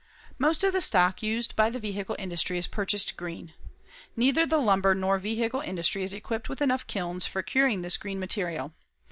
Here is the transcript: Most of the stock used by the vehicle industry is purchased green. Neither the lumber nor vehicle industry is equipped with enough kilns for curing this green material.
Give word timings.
Most 0.39 0.63
of 0.63 0.73
the 0.73 0.81
stock 0.81 1.21
used 1.21 1.55
by 1.55 1.69
the 1.69 1.79
vehicle 1.79 2.15
industry 2.17 2.57
is 2.57 2.65
purchased 2.65 3.15
green. 3.15 3.53
Neither 4.15 4.47
the 4.47 4.57
lumber 4.57 4.95
nor 4.95 5.19
vehicle 5.19 5.61
industry 5.61 6.01
is 6.01 6.11
equipped 6.11 6.49
with 6.49 6.59
enough 6.59 6.87
kilns 6.87 7.27
for 7.27 7.43
curing 7.43 7.83
this 7.83 7.97
green 7.97 8.19
material. 8.19 8.73